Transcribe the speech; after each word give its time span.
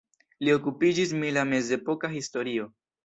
Li 0.45 0.53
okupiĝis 0.53 1.13
mi 1.23 1.29
la 1.37 1.43
mezepoka 1.51 2.11
historio. 2.19 2.67